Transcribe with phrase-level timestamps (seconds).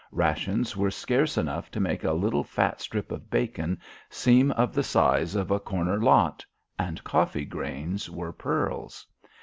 [0.11, 4.81] Rations were scarce enough to make a little fat strip of bacon seem of the
[4.81, 6.43] size of a corner lot,
[6.79, 9.05] and coffee grains were pearls.